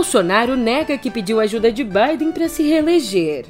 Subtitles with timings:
[0.00, 3.44] Bolsonaro nega que pediu ajuda de Biden para se reeleger.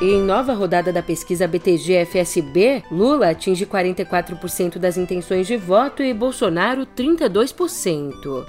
[0.00, 6.86] Em nova rodada da pesquisa BTG-FSB, Lula atinge 44% das intenções de voto e Bolsonaro
[6.86, 8.46] 32%.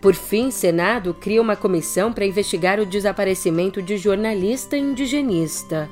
[0.00, 5.90] Por fim, Senado cria uma comissão para investigar o desaparecimento de jornalista indigenista.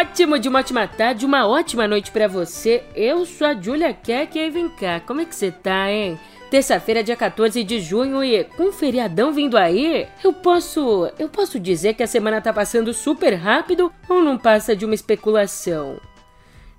[0.00, 2.82] Ótimo de uma ótima tarde, uma ótima noite para você.
[2.96, 6.18] Eu sou a Julia Keck e vem cá, como é que você tá, hein?
[6.50, 11.92] Terça-feira, dia 14 de junho e com feriadão vindo aí, eu posso, eu posso dizer
[11.92, 16.00] que a semana tá passando super rápido ou não passa de uma especulação?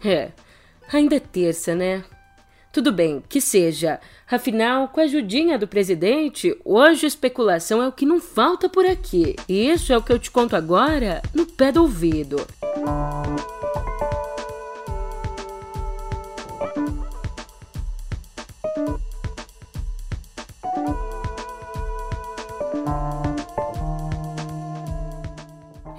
[0.03, 0.30] É,
[0.92, 2.03] ainda é terça, né?
[2.74, 4.00] Tudo bem, que seja.
[4.32, 9.36] Afinal, com a ajudinha do presidente, hoje especulação é o que não falta por aqui.
[9.48, 12.38] E isso é o que eu te conto agora no pé do ouvido.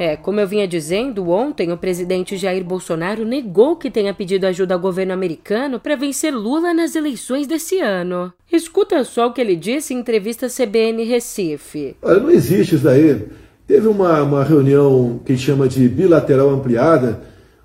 [0.03, 4.75] É, como eu vinha dizendo, ontem o presidente Jair Bolsonaro negou que tenha pedido ajuda
[4.75, 8.33] ao governo americano para vencer Lula nas eleições desse ano.
[8.53, 11.94] Escuta só o que ele disse em entrevista à CBN Recife.
[12.03, 13.27] Olha, não existe isso daí.
[13.64, 17.20] Teve uma, uma reunião que chama de bilateral ampliada,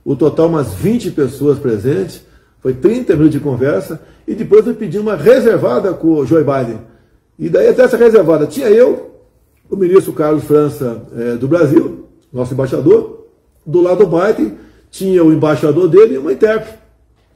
[0.05, 2.21] o total umas 20 pessoas presentes,
[2.61, 6.81] foi 30 minutos de conversa, e depois eu pedi uma reservada com o Joe Biden.
[7.39, 9.23] E daí até essa reservada tinha eu,
[9.67, 11.96] o ministro Carlos França é, do Brasil,
[12.37, 13.25] nosso embaixador.
[13.65, 14.57] Do lado do Biden
[14.89, 16.77] tinha o embaixador dele e uma intérprete.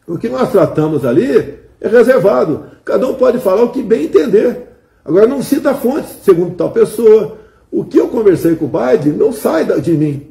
[0.08, 2.66] O que nós tratamos ali é reservado.
[2.86, 4.68] Cada um pode falar o que bem entender.
[5.04, 7.38] Agora não cita fontes, segundo tal pessoa.
[7.72, 10.28] O que eu conversei com o Biden não sai de mim.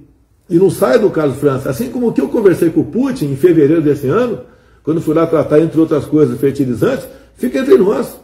[0.48, 1.70] E não sai do Carlos França.
[1.70, 4.40] Assim como o que eu conversei com o Putin em fevereiro desse ano,
[4.82, 8.18] quando fui lá tratar, entre outras coisas, fertilizantes, fica entre nós.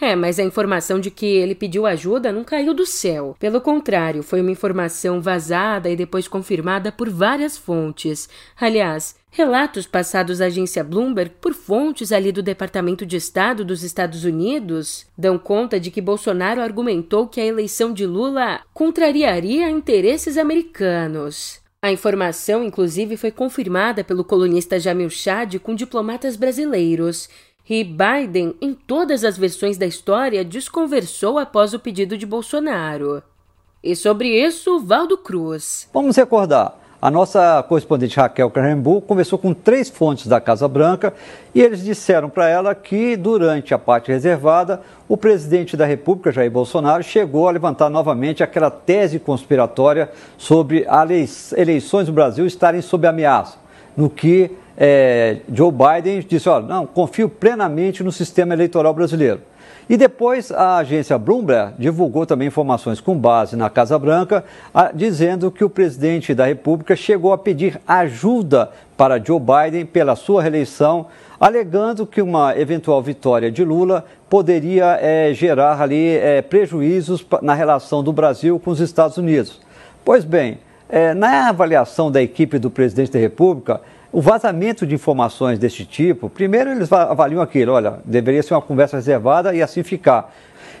[0.00, 3.36] É, mas a informação de que ele pediu ajuda não caiu do céu.
[3.38, 8.28] Pelo contrário, foi uma informação vazada e depois confirmada por várias fontes.
[8.60, 14.24] Aliás, relatos passados à agência Bloomberg por fontes ali do Departamento de Estado dos Estados
[14.24, 21.60] Unidos dão conta de que Bolsonaro argumentou que a eleição de Lula contrariaria interesses americanos.
[21.80, 27.28] A informação, inclusive, foi confirmada pelo colunista Jamil Chad com diplomatas brasileiros
[27.68, 33.22] e Biden, em todas as versões da história, desconversou após o pedido de Bolsonaro.
[33.82, 35.88] E sobre isso, Valdo Cruz.
[35.92, 36.78] Vamos recordar.
[37.00, 41.14] A nossa correspondente Raquel Carrembu conversou com três fontes da Casa Branca
[41.54, 46.50] e eles disseram para ela que, durante a parte reservada, o presidente da República, Jair
[46.50, 53.06] Bolsonaro, chegou a levantar novamente aquela tese conspiratória sobre as eleições do Brasil estarem sob
[53.06, 53.58] ameaça,
[53.96, 59.40] no que é, Joe Biden disse: olha, não, confio plenamente no sistema eleitoral brasileiro.
[59.90, 65.50] E depois a agência Bloomberg divulgou também informações com base na Casa Branca, a, dizendo
[65.50, 71.06] que o presidente da República chegou a pedir ajuda para Joe Biden pela sua reeleição,
[71.40, 78.02] alegando que uma eventual vitória de Lula poderia é, gerar ali é, prejuízos na relação
[78.02, 79.58] do Brasil com os Estados Unidos.
[80.04, 80.58] Pois bem,
[80.88, 83.80] é, na avaliação da equipe do presidente da República,
[84.10, 88.96] o vazamento de informações deste tipo, primeiro eles avaliam aquilo, olha, deveria ser uma conversa
[88.96, 90.32] reservada e assim ficar.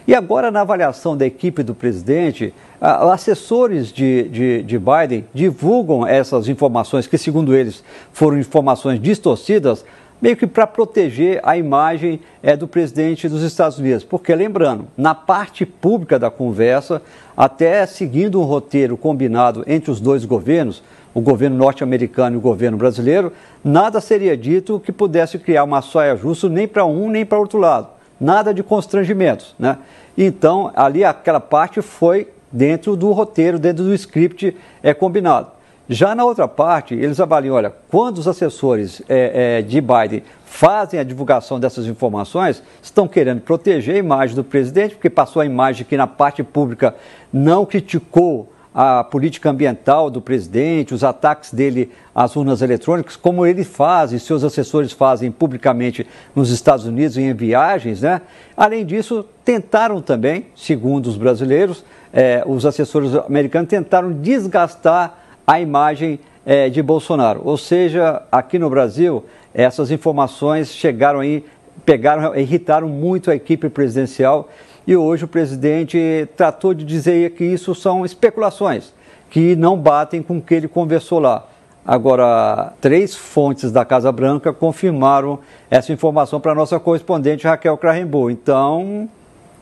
[0.06, 6.48] E agora, na avaliação da equipe do presidente, assessores de, de, de, Biden divulgam essas
[6.48, 9.84] informações, que, segundo eles, foram informações distorcidas,
[10.18, 14.02] meio que para proteger a imagem é, do presidente dos Estados Unidos.
[14.02, 17.02] Porque, lembrando, na parte pública da conversa,
[17.36, 20.82] até seguindo um roteiro combinado entre os dois governos,
[21.18, 23.32] o governo norte-americano e o governo brasileiro,
[23.64, 27.58] nada seria dito que pudesse criar uma saia justa nem para um nem para outro
[27.58, 27.88] lado.
[28.20, 29.52] Nada de constrangimentos.
[29.58, 29.78] Né?
[30.16, 35.48] Então, ali aquela parte foi dentro do roteiro, dentro do script é combinado.
[35.88, 41.00] Já na outra parte, eles avaliam, olha, quando os assessores é, é, de Biden fazem
[41.00, 45.84] a divulgação dessas informações, estão querendo proteger a imagem do presidente, porque passou a imagem
[45.84, 46.94] que na parte pública
[47.32, 53.64] não criticou a política ambiental do presidente, os ataques dele às urnas eletrônicas, como ele
[53.64, 58.20] faz e seus assessores fazem publicamente nos Estados Unidos em viagens, né?
[58.56, 66.20] Além disso, tentaram também, segundo os brasileiros, eh, os assessores americanos tentaram desgastar a imagem
[66.44, 67.40] eh, de Bolsonaro.
[67.44, 69.24] Ou seja, aqui no Brasil,
[69.54, 71.44] essas informações chegaram aí
[71.84, 74.48] pegaram, irritaram muito a equipe presidencial
[74.88, 78.90] e hoje o presidente tratou de dizer que isso são especulações,
[79.28, 81.46] que não batem com o que ele conversou lá.
[81.84, 85.40] Agora, três fontes da Casa Branca confirmaram
[85.70, 88.30] essa informação para a nossa correspondente Raquel Crahenbu.
[88.30, 89.10] Então,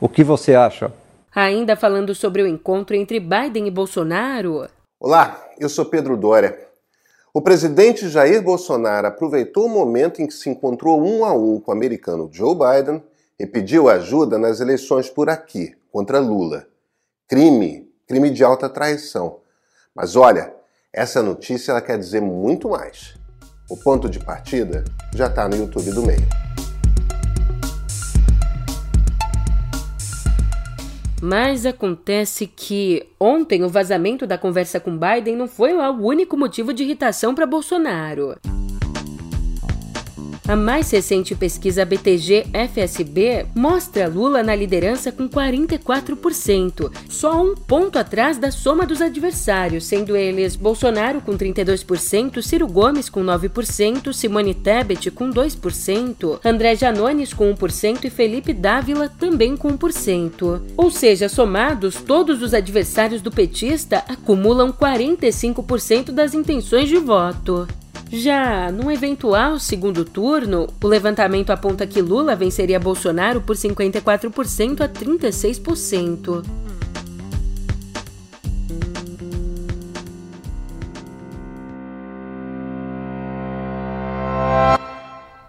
[0.01, 0.93] o que você acha?
[1.35, 4.69] Ainda falando sobre o encontro entre Biden e Bolsonaro.
[5.01, 6.57] Olá, eu sou Pedro Dória.
[7.35, 11.73] O presidente Jair Bolsonaro aproveitou o momento em que se encontrou um a um com
[11.73, 13.03] o americano Joe Biden
[13.39, 16.67] e pediu ajuda nas eleições por aqui, contra Lula.
[17.29, 19.41] Crime, crime de alta traição.
[19.95, 20.55] Mas olha,
[20.93, 23.15] essa notícia ela quer dizer muito mais.
[23.69, 24.85] O ponto de partida
[25.15, 26.27] já está no YouTube do meio.
[31.21, 36.37] Mas acontece que ontem o vazamento da conversa com Biden não foi lá o único
[36.37, 38.37] motivo de irritação para Bolsonaro.
[40.49, 48.39] A mais recente pesquisa BTG-FSB mostra Lula na liderança com 44%, só um ponto atrás
[48.39, 55.11] da soma dos adversários, sendo eles Bolsonaro com 32%, Ciro Gomes com 9%, Simone Tebet
[55.11, 60.61] com 2%, André Janones com 1% e Felipe Dávila também com 1%.
[60.77, 67.67] Ou seja, somados, todos os adversários do petista acumulam 45% das intenções de voto.
[68.11, 74.89] Já num eventual segundo turno, o levantamento aponta que Lula venceria Bolsonaro por 54% a
[74.89, 76.66] 36%.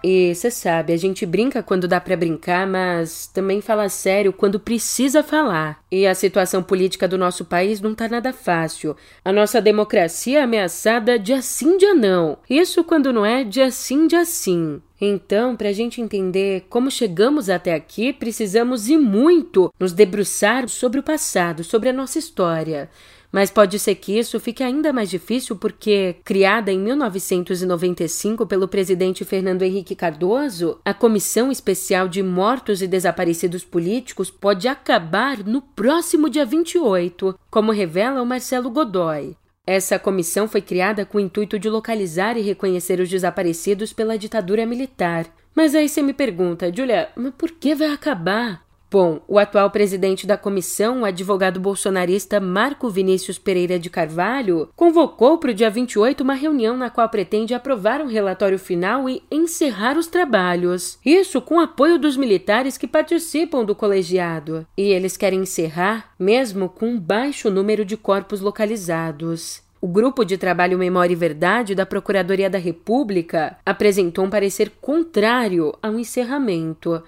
[0.09, 4.57] E você sabe, a gente brinca quando dá para brincar, mas também fala sério quando
[4.57, 5.83] precisa falar.
[5.91, 8.95] E a situação política do nosso país não tá nada fácil.
[9.25, 12.37] A nossa democracia é ameaçada de assim de não.
[12.49, 14.81] Isso quando não é de assim de assim.
[14.99, 21.01] Então, para a gente entender como chegamos até aqui, precisamos ir muito nos debruçar sobre
[21.01, 22.89] o passado, sobre a nossa história.
[23.31, 29.25] Mas pode ser que isso fique ainda mais difícil porque, criada em 1995 pelo presidente
[29.25, 36.29] Fernando Henrique Cardoso, a Comissão Especial de Mortos e Desaparecidos Políticos pode acabar no próximo
[36.29, 39.35] dia 28, como revela o Marcelo Godoy.
[39.65, 44.65] Essa comissão foi criada com o intuito de localizar e reconhecer os desaparecidos pela ditadura
[44.65, 45.25] militar.
[45.53, 48.66] Mas aí você me pergunta, Julia, mas por que vai acabar?
[48.89, 55.37] Bom, o atual presidente da comissão, o advogado bolsonarista Marco Vinícius Pereira de Carvalho, convocou
[55.37, 59.97] para o dia 28 uma reunião na qual pretende aprovar um relatório final e encerrar
[59.97, 60.97] os trabalhos.
[61.05, 64.65] Isso com apoio dos militares que participam do colegiado.
[64.77, 69.61] E eles querem encerrar mesmo com um baixo número de corpos localizados.
[69.81, 75.77] O Grupo de Trabalho Memória e Verdade da Procuradoria da República apresentou um parecer contrário
[75.83, 77.03] ao encerramento.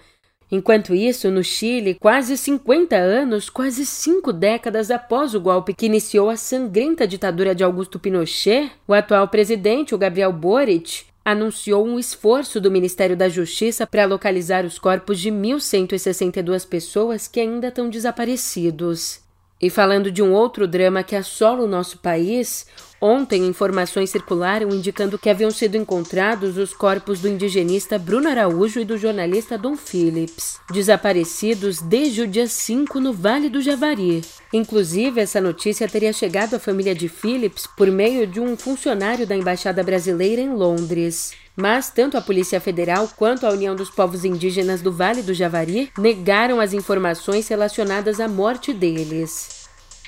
[0.52, 6.30] Enquanto isso, no Chile, quase 50 anos, quase cinco décadas após o golpe que iniciou
[6.30, 12.60] a sangrenta ditadura de Augusto Pinochet, o atual presidente, o Gabriel Boric, anunciou um esforço
[12.60, 19.29] do Ministério da Justiça para localizar os corpos de 1.162 pessoas que ainda estão desaparecidos.
[19.62, 22.66] E falando de um outro drama que assola o nosso país,
[23.02, 28.86] ontem informações circularam indicando que haviam sido encontrados os corpos do indigenista Bruno Araújo e
[28.86, 34.22] do jornalista Dom Phillips, desaparecidos desde o dia 5 no Vale do Javari.
[34.54, 39.36] Inclusive, essa notícia teria chegado à família de Phillips por meio de um funcionário da
[39.36, 41.34] Embaixada Brasileira em Londres.
[41.56, 45.92] Mas tanto a Polícia Federal quanto a União dos Povos Indígenas do Vale do Javari
[45.98, 49.59] negaram as informações relacionadas à morte deles.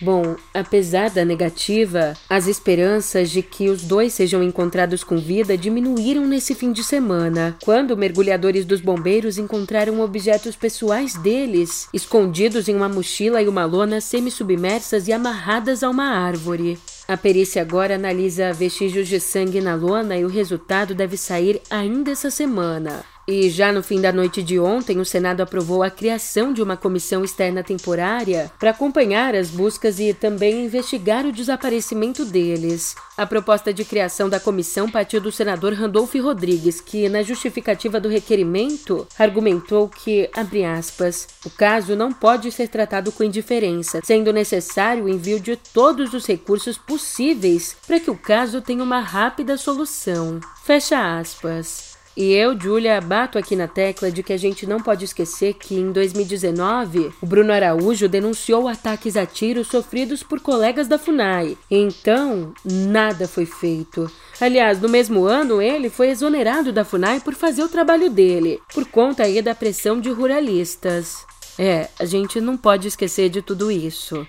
[0.01, 6.25] Bom, apesar da negativa, as esperanças de que os dois sejam encontrados com vida diminuíram
[6.25, 12.89] nesse fim de semana, quando mergulhadores dos bombeiros encontraram objetos pessoais deles, escondidos em uma
[12.89, 16.79] mochila e uma lona semi-submersas e amarradas a uma árvore.
[17.08, 22.10] A perícia agora analisa vestígios de sangue na lona e o resultado deve sair ainda
[22.10, 23.03] essa semana.
[23.28, 26.75] E já no fim da noite de ontem, o Senado aprovou a criação de uma
[26.75, 32.96] comissão externa temporária para acompanhar as buscas e também investigar o desaparecimento deles.
[33.16, 38.10] A proposta de criação da comissão partiu do senador Randolph Rodrigues, que, na justificativa do
[38.10, 45.06] requerimento, argumentou que, abre aspas, o caso não pode ser tratado com indiferença, sendo necessário
[45.06, 50.40] o envio de todos os recursos possíveis para que o caso tenha uma rápida solução.
[50.63, 51.91] Fecha aspas.
[52.15, 55.75] E eu, Julia, bato aqui na tecla de que a gente não pode esquecer que
[55.75, 61.58] em 2019 o Bruno Araújo denunciou ataques a tiros sofridos por colegas da FUNAI.
[61.70, 64.12] Então, nada foi feito.
[64.41, 68.86] Aliás, no mesmo ano, ele foi exonerado da FUNAI por fazer o trabalho dele, por
[68.86, 71.25] conta aí da pressão de ruralistas.
[71.58, 74.27] É, a gente não pode esquecer de tudo isso.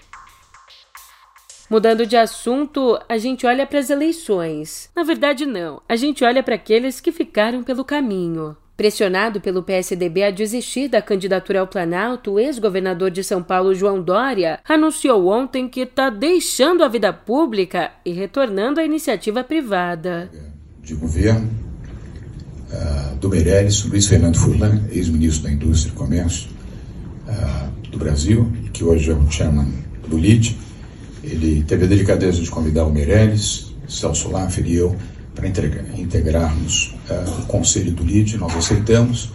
[1.72, 4.90] Mudando de assunto, a gente olha para as eleições.
[4.94, 5.80] Na verdade, não.
[5.88, 8.54] A gente olha para aqueles que ficaram pelo caminho.
[8.76, 14.02] Pressionado pelo PSDB a desistir da candidatura ao Planalto, o ex-governador de São Paulo, João
[14.02, 20.30] Dória, anunciou ontem que está deixando a vida pública e retornando à iniciativa privada.
[20.82, 21.48] De governo,
[22.70, 26.50] uh, do Meirelles, Luiz Fernando Furlan, ex-ministro da Indústria e Comércio
[27.26, 29.72] uh, do Brasil, que hoje é o chairman
[30.06, 30.54] do LID,
[31.22, 34.96] ele teve a delicadeza de convidar o Meirelles, Celso Laffer e eu
[35.34, 38.36] para integrarmos uh, o conselho do LID.
[38.38, 39.30] Nós aceitamos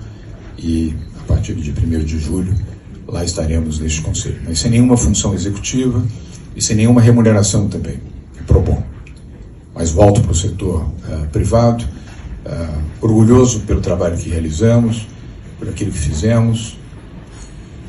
[0.57, 2.53] e, a partir de 1 de julho,
[3.07, 4.39] lá estaremos neste conselho.
[4.45, 6.03] Mas sem nenhuma função executiva
[6.55, 7.99] e sem nenhuma remuneração também,
[8.45, 8.83] pro bom.
[9.73, 11.83] Mas volto para o setor uh, privado,
[12.45, 15.07] uh, orgulhoso pelo trabalho que realizamos,
[15.57, 16.77] por aquilo que fizemos,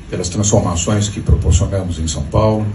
[0.09, 2.67] pelas transformações que proporcionamos em São Paulo,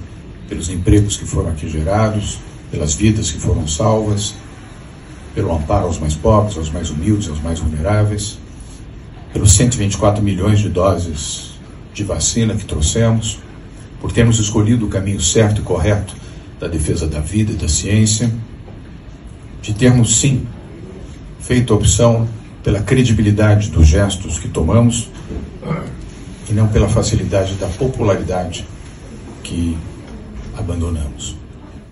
[0.54, 2.38] pelos empregos que foram aqui gerados,
[2.70, 4.36] pelas vidas que foram salvas,
[5.34, 8.38] pelo amparo aos mais pobres, aos mais humildes, aos mais vulneráveis,
[9.34, 11.54] pelos 124 milhões de doses
[11.92, 13.40] de vacina que trouxemos,
[14.00, 16.16] por termos escolhido o caminho certo e correto
[16.60, 18.32] da defesa da vida e da ciência,
[19.60, 20.46] de termos, sim,
[21.40, 22.28] feito a opção
[22.64, 25.10] pela credibilidade dos gestos que tomamos
[26.48, 28.68] e não pela facilidade da popularidade
[29.42, 29.76] que
[30.58, 31.36] abandonamos.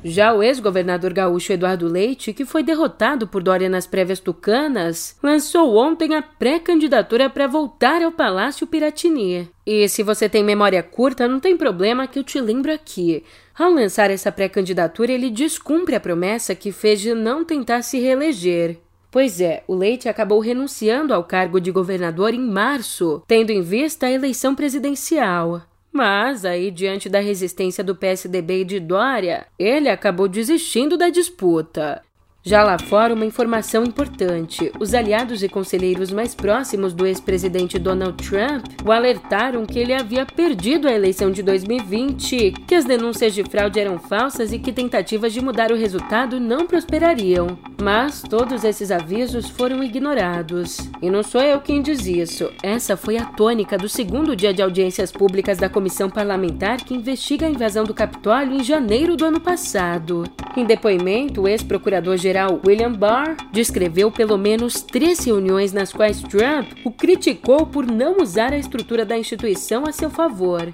[0.04, 5.76] Já o ex-governador gaúcho Eduardo Leite, que foi derrotado por Dória nas prévias tucanas, lançou
[5.78, 9.48] ontem a pré-candidatura para voltar ao Palácio Piratini.
[9.64, 13.24] E se você tem memória curta, não tem problema que eu te lembro aqui.
[13.56, 18.80] Ao lançar essa pré-candidatura, ele descumpre a promessa que fez de não tentar se reeleger.
[19.12, 24.08] Pois é, o Leite acabou renunciando ao cargo de governador em março, tendo em vista
[24.08, 25.62] a eleição presidencial.
[25.92, 32.02] Mas aí, diante da resistência do PSDB e de Dória, ele acabou desistindo da disputa.
[32.44, 38.18] Já lá fora, uma informação importante: os aliados e conselheiros mais próximos do ex-presidente Donald
[38.28, 43.44] Trump o alertaram que ele havia perdido a eleição de 2020, que as denúncias de
[43.44, 47.60] fraude eram falsas e que tentativas de mudar o resultado não prosperariam.
[47.80, 50.80] Mas todos esses avisos foram ignorados.
[51.00, 52.52] E não sou eu quem diz isso.
[52.64, 57.46] Essa foi a tônica do segundo dia de audiências públicas da comissão parlamentar que investiga
[57.46, 60.24] a invasão do Capitólio em janeiro do ano passado.
[60.56, 66.72] Em depoimento, o ex-procurador-geral geral William Barr descreveu pelo menos três reuniões nas quais Trump
[66.86, 70.72] o criticou por não usar a estrutura da instituição a seu favor.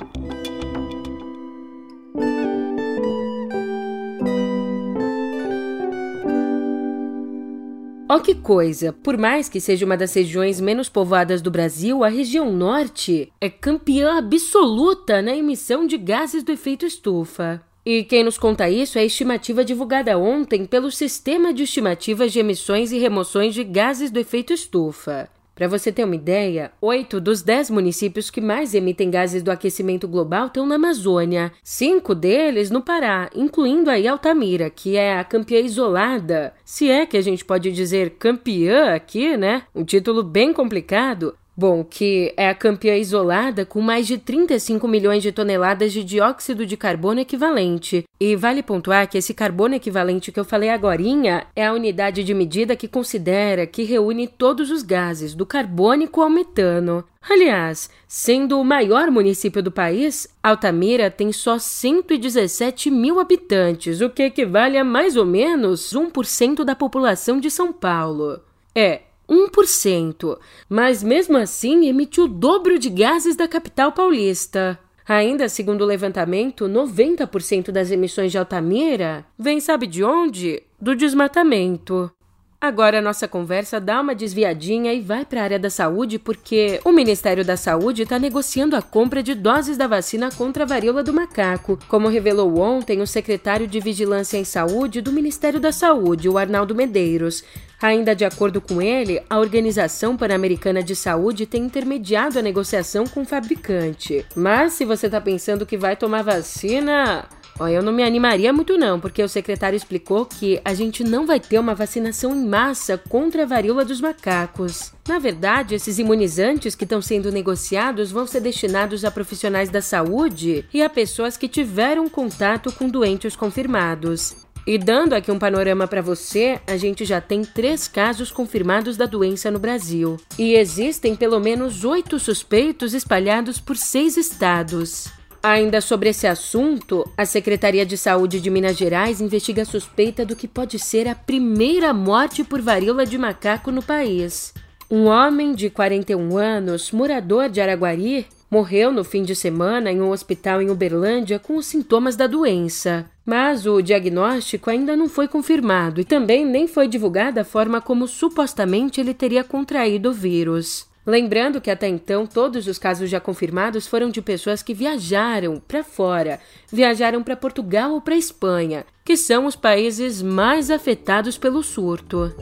[8.09, 8.93] Ó oh, que coisa!
[8.93, 13.49] Por mais que seja uma das regiões menos povoadas do Brasil, a região norte é
[13.49, 17.63] campeã absoluta na emissão de gases do efeito estufa.
[17.89, 22.39] E quem nos conta isso é a estimativa divulgada ontem pelo Sistema de Estimativas de
[22.39, 25.29] Emissões e Remoções de Gases do Efeito Estufa.
[25.56, 30.06] Para você ter uma ideia, oito dos dez municípios que mais emitem gases do aquecimento
[30.06, 31.53] global estão na Amazônia.
[31.63, 36.53] Cinco deles no Pará, incluindo aí Altamira, que é a campeã isolada.
[36.65, 39.63] Se é que a gente pode dizer campeã aqui, né?
[39.74, 41.38] Um título bem complicado.
[41.59, 46.67] Bom, que é a campeã isolada com mais de 35 milhões de toneladas de dióxido
[46.67, 48.03] de carbono equivalente.
[48.19, 52.31] E vale pontuar que esse carbono equivalente que eu falei agorinha é a unidade de
[52.31, 57.03] medida que considera que reúne todos os gases, do carbônico ao metano.
[57.27, 64.21] Aliás, sendo o maior município do país, Altamira tem só 117 mil habitantes, o que
[64.21, 68.41] equivale a mais ou menos 1% da população de São Paulo.
[68.75, 70.38] É, 1%,
[70.69, 74.79] mas mesmo assim emite o dobro de gases da capital paulista.
[75.07, 80.63] Ainda segundo o levantamento, 90% das emissões de Altamira vem sabe de onde?
[80.79, 82.12] Do desmatamento.
[82.60, 86.81] Agora a nossa conversa dá uma desviadinha e vai para a área da saúde porque
[86.84, 91.03] o Ministério da Saúde está negociando a compra de doses da vacina contra a varíola
[91.03, 96.27] do macaco, como revelou ontem o secretário de Vigilância em Saúde do Ministério da Saúde,
[96.27, 97.43] o Arnaldo Medeiros.
[97.81, 103.22] Ainda de acordo com ele, a Organização Pan-Americana de Saúde tem intermediado a negociação com
[103.22, 104.25] o fabricante.
[104.36, 107.27] Mas se você está pensando que vai tomar vacina,
[107.60, 111.25] Ó, eu não me animaria muito não, porque o secretário explicou que a gente não
[111.25, 114.93] vai ter uma vacinação em massa contra a varíola dos macacos.
[115.07, 120.65] Na verdade, esses imunizantes que estão sendo negociados vão ser destinados a profissionais da saúde
[120.72, 124.47] e a pessoas que tiveram contato com doentes confirmados.
[124.67, 129.05] E dando aqui um panorama para você, a gente já tem três casos confirmados da
[129.05, 130.17] doença no Brasil.
[130.38, 135.07] E existem pelo menos oito suspeitos espalhados por seis estados.
[135.41, 140.36] Ainda sobre esse assunto, a Secretaria de Saúde de Minas Gerais investiga a suspeita do
[140.36, 144.53] que pode ser a primeira morte por varíola de macaco no país.
[144.91, 150.09] Um homem de 41 anos, morador de Araguari, morreu no fim de semana em um
[150.09, 153.09] hospital em Uberlândia com os sintomas da doença.
[153.27, 158.07] Mas o diagnóstico ainda não foi confirmado e também nem foi divulgada a forma como
[158.07, 160.88] supostamente ele teria contraído o vírus.
[161.05, 165.84] Lembrando que até então todos os casos já confirmados foram de pessoas que viajaram para
[165.84, 166.39] fora,
[166.72, 172.34] viajaram para Portugal ou para Espanha, que são os países mais afetados pelo surto.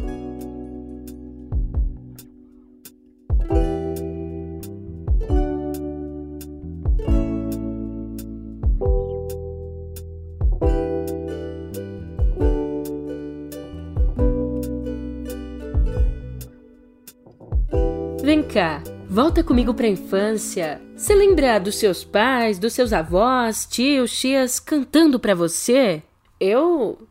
[18.35, 20.81] Vem cá, volta comigo pra infância.
[20.93, 26.03] Você lembra dos seus pais, dos seus avós, tios, tias cantando pra você?
[26.37, 27.07] Eu.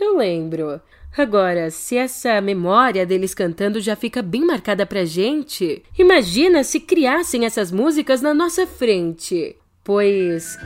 [0.00, 0.80] Eu lembro.
[1.14, 7.44] Agora, se essa memória deles cantando já fica bem marcada pra gente, imagina se criassem
[7.44, 9.54] essas músicas na nossa frente.
[9.84, 10.56] Pois.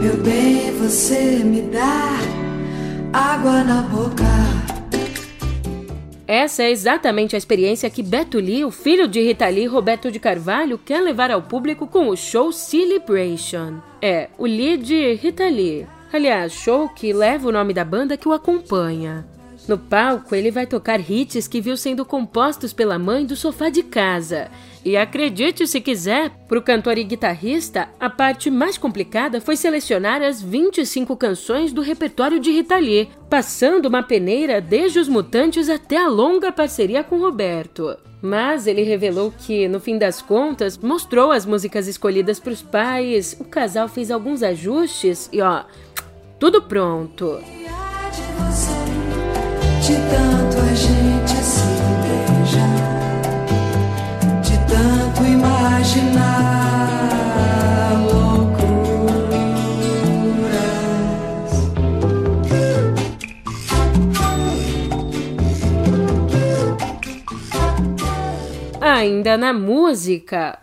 [0.00, 2.31] Meu bem, você me dá
[3.12, 4.24] água na boca.
[6.26, 10.18] Essa é exatamente a experiência que Beto Lee, o filho de Rita Lee Roberto de
[10.18, 13.80] Carvalho, quer levar ao público com o show Celebration.
[14.00, 15.86] É, o Lee de Rita Lee.
[16.10, 19.26] Aliás, show que leva o nome da banda que o acompanha.
[19.68, 23.82] No palco, ele vai tocar hits que viu sendo compostos pela mãe do sofá de
[23.82, 24.50] casa.
[24.84, 30.20] E acredite se quiser, para o cantor e guitarrista, a parte mais complicada foi selecionar
[30.20, 35.96] as 25 canções do repertório de Rita Lee, passando uma peneira desde os Mutantes até
[35.96, 37.96] a longa parceria com Roberto.
[38.20, 43.36] Mas ele revelou que, no fim das contas, mostrou as músicas escolhidas para os pais,
[43.38, 45.62] o casal fez alguns ajustes e ó,
[46.40, 47.38] tudo pronto.
[49.92, 51.60] De tanto a gente se
[52.02, 52.68] beija,
[54.40, 56.32] de tanto imaginar
[58.10, 58.72] loucuras.
[68.80, 70.58] Ainda na música,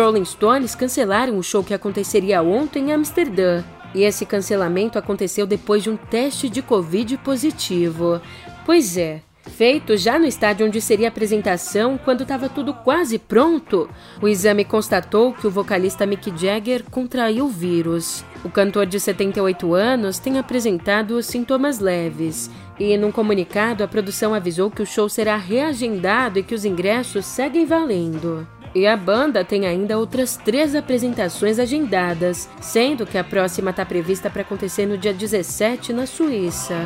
[0.00, 3.62] Rolling Stones cancelaram o show que aconteceria ontem em Amsterdã.
[3.94, 8.18] E esse cancelamento aconteceu depois de um teste de Covid positivo.
[8.64, 13.90] Pois é, feito já no estádio onde seria a apresentação, quando estava tudo quase pronto,
[14.22, 18.24] o exame constatou que o vocalista Mick Jagger contraiu o vírus.
[18.42, 22.50] O cantor de 78 anos tem apresentado sintomas leves.
[22.78, 27.26] E num comunicado, a produção avisou que o show será reagendado e que os ingressos
[27.26, 28.46] seguem valendo.
[28.74, 34.30] E a banda tem ainda outras três apresentações agendadas, sendo que a próxima está prevista
[34.30, 36.76] para acontecer no dia 17 na Suíça.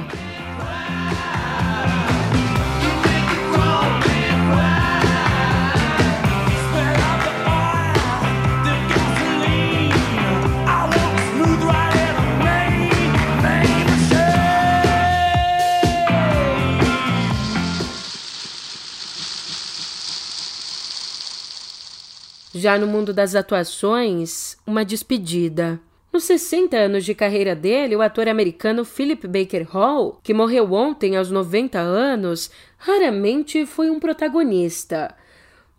[22.54, 25.80] Já no mundo das atuações, uma despedida.
[26.12, 31.16] Nos 60 anos de carreira dele, o ator americano Philip Baker Hall, que morreu ontem
[31.16, 35.12] aos 90 anos, raramente foi um protagonista.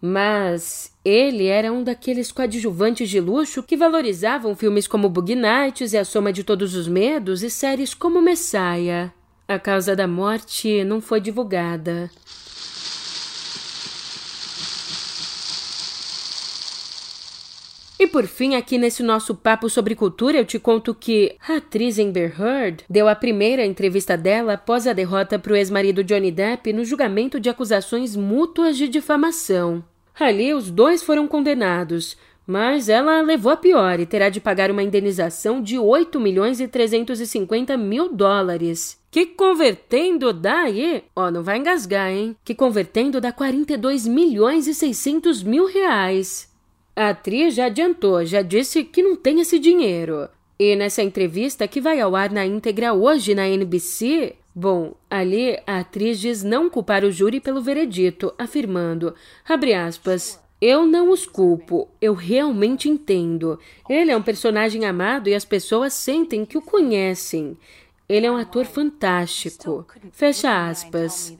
[0.02, 5.98] Mas ele era um daqueles coadjuvantes de luxo que valorizavam filmes como Bug Nights e
[5.98, 9.14] A Soma de Todos os Medos e séries como Messiah.
[9.48, 12.12] A causa da morte não foi divulgada.
[17.98, 21.98] E por fim, aqui nesse nosso papo sobre cultura, eu te conto que a atriz
[21.98, 26.74] Amber Heard deu a primeira entrevista dela após a derrota para o ex-marido Johnny Depp
[26.74, 29.82] no julgamento de acusações mútuas de difamação.
[30.20, 34.84] Ali, os dois foram condenados, mas ela levou a pior e terá de pagar uma
[34.84, 39.00] indenização de 8 milhões e 350 mil dólares.
[39.10, 42.36] Que convertendo dá aí, ó, não vai engasgar, hein?
[42.44, 46.54] Que convertendo dá 42 milhões e 600 mil reais.
[46.96, 50.30] A atriz já adiantou, já disse que não tem esse dinheiro.
[50.58, 55.80] E nessa entrevista que vai ao ar na íntegra hoje na NBC, bom, ali a
[55.80, 59.14] atriz diz não culpar o júri pelo veredito, afirmando,
[59.46, 63.60] abre aspas, eu não os culpo, eu realmente entendo.
[63.90, 67.58] Ele é um personagem amado e as pessoas sentem que o conhecem.
[68.08, 69.86] Ele é um ator fantástico.
[70.14, 71.36] Fecha aspas.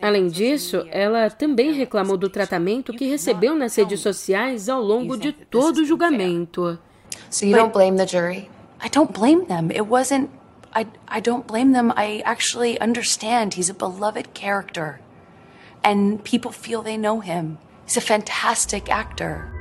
[0.00, 5.32] Além disso, ela também reclamou do tratamento que recebeu nas redes sociais ao longo de
[5.32, 6.78] todo o julgamento.
[7.30, 8.48] So you don't blame the jury?
[8.82, 9.70] I don't blame them.
[9.70, 10.30] It wasn't
[10.74, 11.92] I I don't blame them.
[11.96, 15.00] I actually understand he's a beloved character.
[15.82, 17.58] And people feel they know him.
[17.86, 19.55] He's a fantastic actor.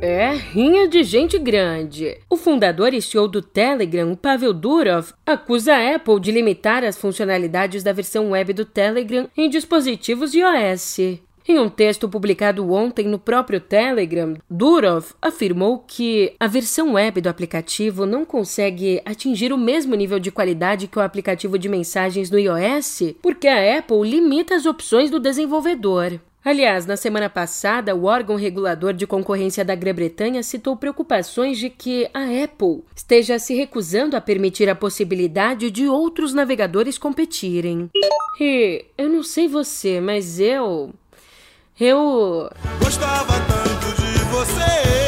[0.00, 2.18] É, rinha de gente grande.
[2.30, 7.82] O fundador e CEO do Telegram, Pavel Durov, acusa a Apple de limitar as funcionalidades
[7.82, 11.18] da versão web do Telegram em dispositivos iOS.
[11.48, 17.28] Em um texto publicado ontem no próprio Telegram, Durov afirmou que a versão web do
[17.28, 22.38] aplicativo não consegue atingir o mesmo nível de qualidade que o aplicativo de mensagens no
[22.38, 26.20] iOS, porque a Apple limita as opções do desenvolvedor.
[26.44, 32.08] Aliás, na semana passada, o órgão regulador de concorrência da Grã-Bretanha citou preocupações de que
[32.14, 37.90] a Apple esteja se recusando a permitir a possibilidade de outros navegadores competirem.
[38.40, 40.94] E eu não sei você, mas eu
[41.80, 42.50] eu.
[42.80, 45.07] Gostava tanto de você.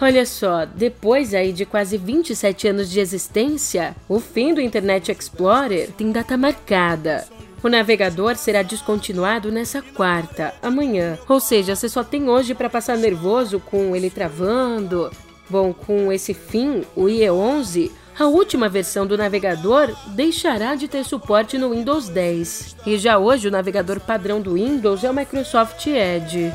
[0.00, 5.90] Olha só, depois aí de quase 27 anos de existência, o fim do Internet Explorer
[5.92, 7.26] tem data marcada.
[7.62, 11.18] O navegador será descontinuado nessa quarta, amanhã.
[11.28, 15.10] Ou seja, você só tem hoje para passar nervoso com ele travando.
[15.50, 21.56] Bom, com esse fim, o IE11 a última versão do navegador deixará de ter suporte
[21.56, 22.76] no Windows 10.
[22.86, 26.52] E já hoje o navegador padrão do Windows é o Microsoft Edge.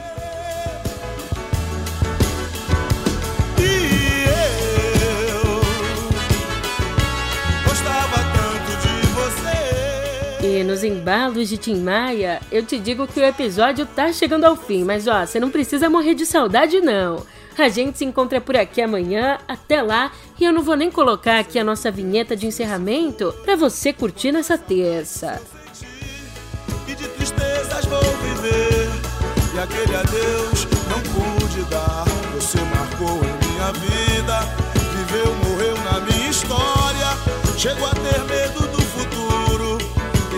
[10.66, 14.84] Nos embalos de Tim Maia, eu te digo que o episódio tá chegando ao fim,
[14.84, 17.24] mas ó, você não precisa morrer de saudade não.
[17.58, 19.38] A gente se encontra por aqui amanhã.
[19.48, 20.12] Até lá.
[20.38, 24.34] E eu não vou nem colocar aqui a nossa vinheta de encerramento para você curtir
[24.34, 25.42] nessa terça.
[26.86, 28.90] E de tristezas vou viver.
[29.56, 32.04] E aquele adeus não pude dar.
[32.36, 34.40] Você marcou minha vida.
[34.94, 36.76] Viveu, morreu na minha história.
[37.66, 38.75] A ter medo do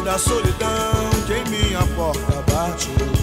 [0.07, 3.16] da solidão que em minha porta bate.